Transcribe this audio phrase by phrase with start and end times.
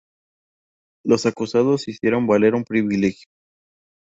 [1.05, 3.27] Los acusados hicieron valer un privilegio.